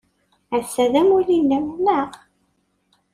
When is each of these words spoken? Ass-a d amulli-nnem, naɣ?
Ass-a 0.57 0.85
d 0.91 0.93
amulli-nnem, 1.01 1.65
naɣ? 1.85 2.09